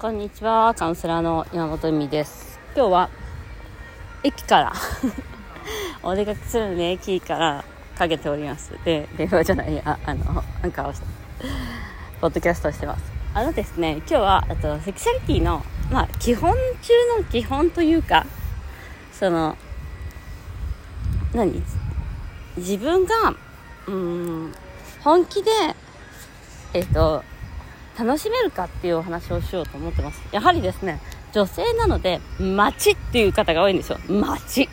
[0.00, 2.58] こんにちはカウンセラーの山本美です。
[2.74, 3.10] 今日は
[4.22, 4.72] 駅から
[6.02, 7.62] お出かけするので駅から
[7.98, 8.72] かけております。
[8.82, 10.90] で電話じゃないああのなんか
[12.18, 13.02] ポッドキャストしてます。
[13.34, 18.24] あのですね今日はあとセクシャリティのまあ基本中の基本というか
[19.12, 19.54] その
[21.34, 21.62] 何？
[22.56, 23.34] 自分が
[23.86, 24.54] うん
[25.04, 25.50] 本気で
[26.72, 27.22] えっと
[27.98, 30.22] 楽しめるかっていうお話をしようと思ってます。
[30.32, 31.00] やはりですね、
[31.32, 33.98] 女性なので、街っていう方が多いんですよ。
[34.08, 34.68] 街。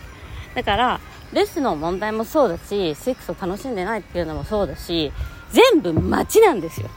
[0.55, 0.99] だから、
[1.33, 5.11] レスの問題もそうだし、セックスを楽しんでないっていうのもそうだし、
[5.51, 6.89] 全部街なんですよ。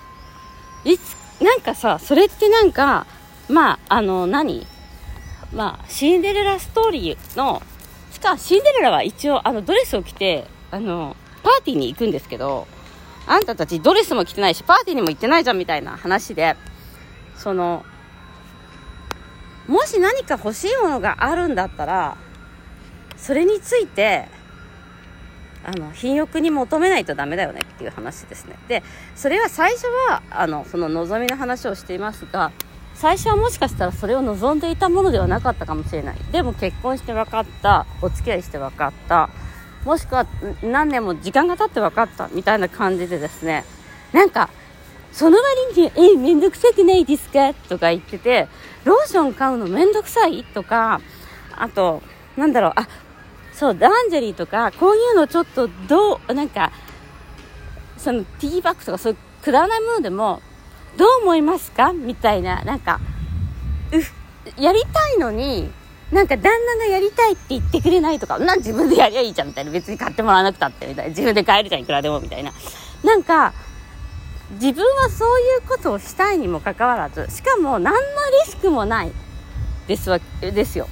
[0.85, 3.07] いつ、なんかさ、それってなんか、
[3.49, 4.67] まあ、あの、何？
[5.53, 7.61] まあ、シンデレラストーリーの、
[8.13, 12.69] しか、シンデレラは一応、あの、ドレスを着て、あの、パーティーに行くんですけど、
[13.27, 16.57] あんたたちドレスも着てないし、パーティーにも行ってないじゃんみたいな話で、
[17.37, 17.85] その、
[19.67, 22.17] もし何か欲しいものがあるんだったら、
[23.17, 24.29] それについて、
[25.65, 28.57] あの、品欲に求めないとダメだよねっていう話ですね。
[28.67, 28.83] で、
[29.15, 32.51] それは最初は、あの、その望みの話をしていますが、
[32.95, 36.17] 最初はもしかしたらそれを望んでいたものではなかったかもしれない。
[36.33, 39.31] でも結婚して分かった、お付き合いして分かった、
[39.85, 40.27] もしくは
[40.63, 43.65] 何年も時間が経って分かったみたいな感じでですね
[44.13, 44.51] なんか
[45.13, 45.39] その
[45.75, 47.53] 割に、え、めんどくさくないですか？
[47.53, 48.47] とか言ってて、
[48.85, 50.45] ローション買うのめんどくさい？
[50.45, 51.01] とか、
[51.57, 52.01] あと、
[52.37, 52.87] なんだろう、あ、
[53.53, 56.71] そう、ランジェリーとか、こういうのちょっとどう、なんか、
[57.99, 60.41] そのティーバッグとかそういうくだらないものでも、
[60.97, 61.93] どう思いますか？
[61.93, 63.01] みたいな、なんか、
[63.93, 65.73] う、やりたいのに、
[66.13, 69.71] なんか旦那がやりたいって言ってくれないとか、なん自分でやりゃいいじゃんみたいな。
[69.71, 71.09] 別に買ってもらわなくたってみたいな。
[71.11, 72.53] 自分で買えるじゃん、いくらでもみたいな。
[73.05, 73.53] なんか、
[74.53, 78.01] 自分はそういうことをしたいにもかかわらず、しかも何の
[78.45, 79.13] リスクもない
[79.87, 80.89] ですわ、ですよ。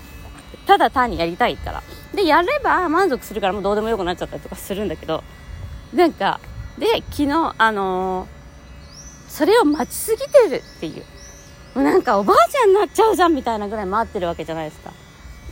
[0.66, 1.82] ただ単にやりたいから。
[2.14, 5.24] で、やれば満足するからもうどうでもよくなっちゃったりとかするんだけど、
[5.92, 6.38] なんか、
[6.78, 11.04] で、昨日、あのー、それを待ちすぎてるっていう。
[11.74, 14.92] もうなんかおばあちゃんになっちゃうじゃんみたいなぐらい待ってるわけじゃないですか。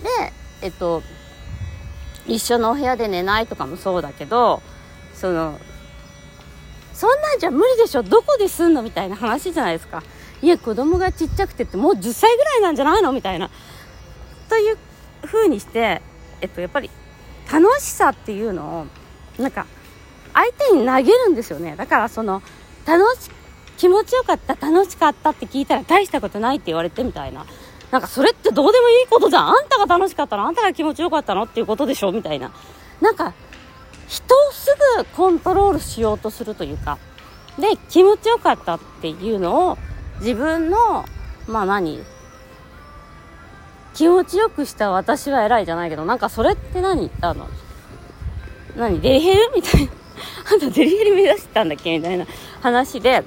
[0.03, 1.03] で、えっと、
[2.27, 4.63] 一緒のお部屋で寝ないとかもそうだけど、
[5.15, 5.59] その、
[6.93, 10.03] そんなんじゃ無理でしょどこですんのみたいな話じゃないですか。
[10.43, 13.13] いや、子供がちっちゃくてってもう10歳ぐらいなんじゃないの？
[13.13, 13.51] みたいな。
[14.49, 14.79] という
[15.25, 16.03] 風にして、
[16.41, 16.91] えっと、やっぱり
[17.51, 18.87] 楽しさっていうの
[19.39, 19.67] を、なんか、
[20.35, 21.77] 相手に投げるんですよね。
[21.77, 22.43] だからその、
[22.87, 23.31] 楽し、
[23.77, 27.47] 気持ちよかった、楽しかったって聞いたら大したことないって言われてみたいな。
[27.97, 29.49] なんかそれってどうでもいいことじゃん？
[29.49, 30.47] あんたが楽しかったの？
[30.47, 31.45] あんたが気持ちよかったの？
[31.45, 32.13] っていうことでしょ？
[32.13, 32.53] みたいな。
[33.01, 33.33] なんか、
[34.07, 36.99] 人をすぐコントロールしようとするというか。
[37.59, 39.79] で、気持ちよかったっていうのを
[40.21, 41.07] 自分の、
[41.49, 42.05] まあ何？
[43.95, 47.11] 気持ちよくした私は偉いじゃないけど、なんかそれって何？
[47.23, 47.49] あの、
[48.77, 49.01] 何？
[49.01, 49.53] デリヘル？
[49.55, 49.93] みたいな。
[50.53, 51.97] あんたデリヘル目指してたんだっけ？
[51.97, 52.27] みたいな
[52.61, 53.25] 話で、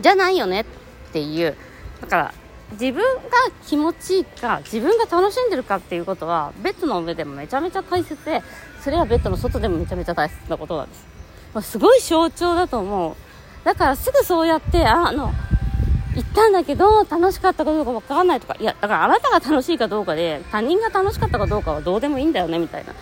[0.00, 0.64] じゃないよねっ
[1.12, 1.54] ていう。
[2.00, 2.34] だから、
[2.72, 3.22] 自分が
[3.66, 8.42] 気持ちいいか自分が楽しんでるかっていうことはベッドの上でもめちゃめちゃ大切で
[8.82, 11.06] それはベッドの外でもめちゃめちゃ大切なことなんです、
[11.54, 13.14] まあ、すごい象徴だと思う。
[13.64, 15.32] だからすぐそうやってあの
[16.14, 22.92] 行ったんだけど楽しかったかどうかわからないとかいやだからあなたが楽しいかどうかで他人が楽しかったかどうかはどうでもいいんだよねみたいな。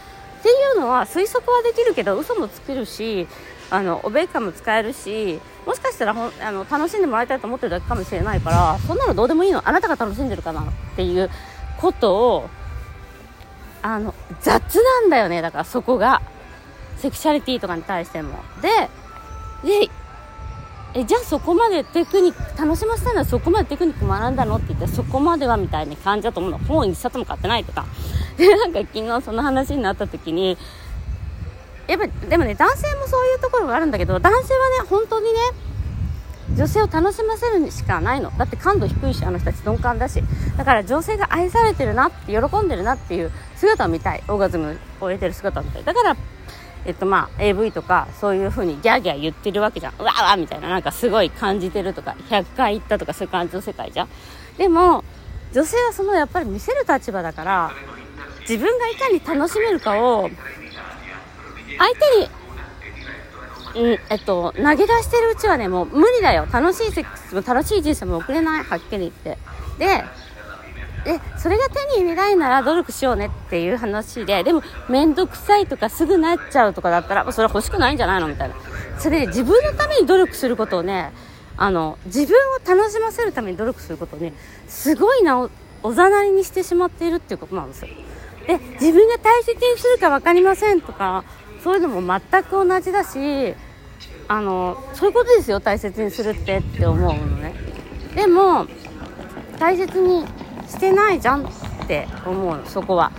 [0.40, 3.28] っていうのは推測はできるけど嘘もつけるし
[3.70, 9.66] あのおべっかも使えるしもしかしたらほあの楽しんでもらいたいと思ってるだけかもしれないからそんなのどうでもいいの。
[9.68, 10.64] あなたが楽しんでるかなっ
[10.96, 11.30] ていう
[11.78, 12.50] ことを
[13.82, 15.42] あの雑なんだよね。
[15.42, 16.22] だからそこが
[16.96, 18.38] セクシャリティとかに対しても。
[18.62, 18.68] で
[19.62, 19.90] で
[20.92, 26.58] えじゃあそこまでテクニック楽しませたいのはそこまでテクニック学んだのって言ってそこまではみたいな感じだと思うの。
[26.58, 27.86] 本一冊も買ってないとか。
[28.36, 30.58] でなんか昨日その話になった時に
[31.86, 35.38] やっぱでもね男性もそういうところがあるんだけど男性はね本当にね
[36.56, 38.36] 女性を楽しませるしかないの。
[38.36, 40.22] だって感度低いしあの人たち鈍感だし。
[40.56, 44.24] だから女性が愛されてるなって喜んでるなっていう姿を見たい。
[44.26, 45.84] オーガズムを得てる姿を見たい。
[45.84, 46.16] だから
[46.84, 54.08] えっとまあ AV とかそういう風にギャーギャー言ってるわけじゃんうわうわみたいななんかすごい感じてるとか100回行ったとかそういう感じの世界じゃん
[54.56, 55.04] でも
[55.52, 57.72] 女性はそのやっぱり見せる立場だから
[58.40, 60.30] 自分がいかに楽しめるかを
[61.78, 61.94] 相
[63.74, 66.46] 手に、ん、えっと、投げ出してるうちはね、もう無理だよ。
[66.52, 68.64] 楽しいセックスも楽しい人生も送れない。
[68.64, 69.38] はっきり言って。
[69.78, 70.04] で、
[71.04, 78.54] で、それが手に入れないなら努力しようねっていう話で、でも、めんどくさいとかすぐなっちゃうとかだったら、それは欲しくないんじゃないのみたいな。
[78.98, 81.12] それで、自分のために努力することをね、
[81.56, 84.32] あの、自分を楽しませるために努力することをね、
[84.68, 85.50] すごいなお、
[85.82, 87.88] おざなりにしてしまっているっていうことなんですよ。
[88.46, 91.24] で、自分が大切にするか分かりませんとか、
[91.62, 93.54] そういうのも全く同じだし、
[94.28, 97.54] あの、そういうことですよ、大切にするってって思うのね。
[98.14, 98.66] でも、
[99.58, 100.24] 大切に
[100.70, 101.46] してないじゃんっ
[101.86, 103.12] て思う、そこは。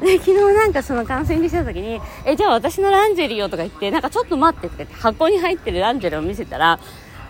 [0.00, 6.78] で、昨日なんかそのカウンセリングしてた時に、え、じゃあ私のランジェリーをとか言って、なんかちょっと待ってって箱に入ってるランジェリーを見せたら、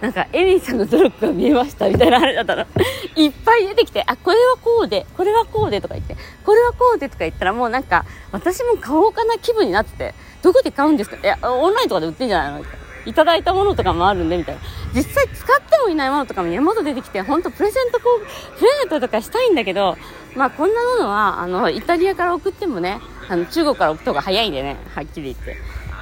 [0.00, 2.67] なんか、エミさんの努力が見えましたみたいな話だったら、
[3.17, 12.62] いっぱい出てきて、あ、これはこうで、これはこうでとか言って、これはこうでとか言ったらもうなんか、私も買おうかな気分になってて、どこで買うんですかいや、オンラインとかで売ってんじゃないのい
[13.08, 14.60] いただいたものとかもあるんで、みたいな。
[14.94, 19.96] 実際使ってもいないものとかも山ほど出てきて、ほんとプレゼントこう、プレゼントとかしたいんだけど、
[20.37, 25.56] まあこんなものは、あの、イタリアから送ってもね、あの、中国から送った方が早いんでね、はっきり言って。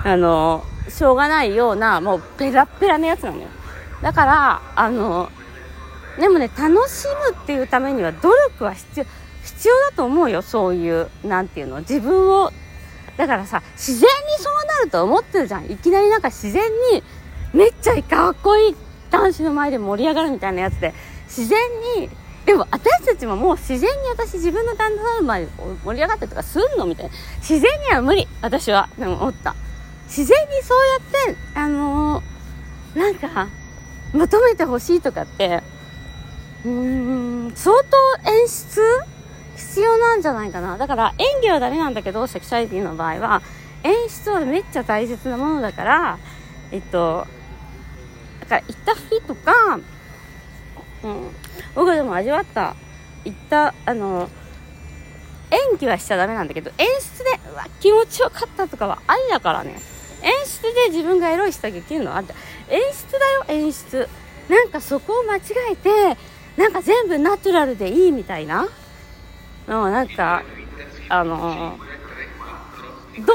[0.05, 3.49] あの、しょうがないような、もうペラペラなやつなのよ。
[4.03, 5.31] だから、あの、
[6.19, 9.07] でもね、楽しむっていうためには努力は必要、
[9.45, 12.53] 必要だと思うよ、そういう、なんていうの、自分を、
[13.17, 14.07] だからさ、自然に
[14.39, 15.71] そうなると思ってるじゃん。
[15.71, 17.03] いきなりなんか自然に、
[17.53, 18.77] めっちゃかっこいい
[19.11, 20.93] 男子の前で盛り上がるみたいなやつで、
[21.27, 21.59] 自然
[21.97, 22.11] に、
[22.45, 25.51] でも私たちももう自然に私自分の旦那さんの前で
[25.85, 27.13] 盛り上がってとかすんのみたいな。
[27.39, 28.29] 自然には無理。
[28.43, 28.89] 私は。
[28.99, 29.55] でも思った。
[30.07, 30.79] 自然にそう
[31.25, 33.49] やって、あのー、なんか、
[34.13, 35.63] 求めてほしいとかって、
[36.65, 38.81] うーん、相当演出
[39.57, 40.79] 必要なんじゃないかな。
[40.79, 43.43] だから演技はダメなんだけど、セクシャリティの場合は、
[43.83, 46.19] 演出はめっちゃ大切なものだから、
[46.73, 47.27] えっと、
[48.41, 49.53] だから行った日とか、
[51.05, 51.31] うん、
[51.75, 52.75] 僕でも味わった、
[53.25, 54.29] 行った、あの、
[55.51, 59.81] 演技はしちゃダメなんだけど、演出で、うわ、気持ちよかったとかはありだからね。
[60.23, 62.35] 演出で自分がエロい下着着るのあって、
[62.69, 64.09] 演出だよ、演出。
[64.49, 65.41] なんかそこを間違
[65.73, 66.17] えて、
[66.57, 68.67] なんか全部ナチュラルでいいみたいな
[69.67, 70.43] のなんか、
[71.09, 73.33] あのー、ど、ど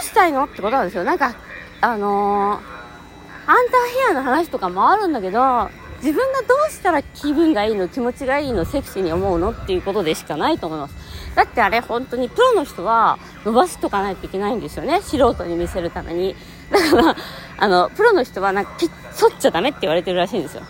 [0.00, 1.04] うしたいのってことなんですよ。
[1.04, 1.34] なんか、
[1.80, 5.70] あのー、アンターヘアの話とかもあるんだけど、
[6.04, 10.94] 自分がどうしたら気分がいいの、気持ちがいいの、セクシーに思うのっていうことでしかないと思います。
[11.34, 15.00] だってあれ本当にプロの人は伸ばしとかないといけないんですよね。
[15.00, 16.36] 素人に見せるために。
[16.70, 17.16] だから、
[17.58, 20.62] あの、プロの人はなんかピッ、反っちゃダメって言われてるらしいんですよ。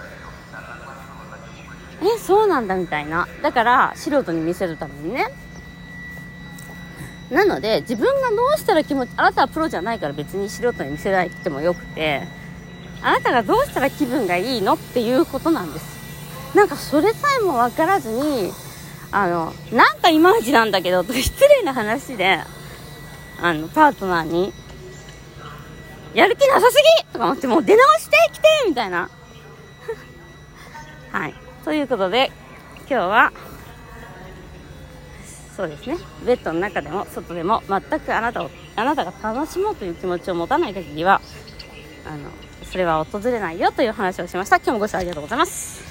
[2.08, 3.28] え、そうなんだみたいな。
[3.42, 5.28] だから、素人に見せるためにね。
[7.30, 12.22] なので、自分がどうしたら気持ち、あなたはプロじゃないから別に素人に見せないってもよくて、
[13.02, 15.94] あなたがどうしたら気分がいいのっていうことなんです。
[16.54, 18.52] なんかそれさえも分からずに、
[19.10, 22.40] あの、なんかいまいちなんだけど、と失礼な話で、
[23.40, 24.52] あの、パートナーに、
[26.14, 29.10] やる気なさすぎとか思って、もう出直してきてみたいな。
[31.10, 31.34] はい。
[31.64, 32.30] ということで、
[32.80, 33.32] 今日は、
[35.56, 35.96] そうですね、
[36.26, 41.22] ベッドの中でも外でも全くあなたを、あなたが楽しもうという気持ちを持たない限りは、
[42.06, 42.28] あの、
[42.70, 44.56] それは訪れないよという話をしました。
[44.56, 45.82] 今日もご視聴ありがとうございます。